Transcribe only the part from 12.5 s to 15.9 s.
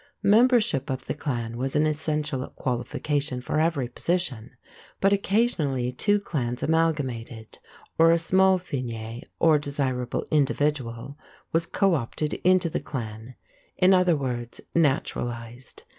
the clan in other words, naturalized.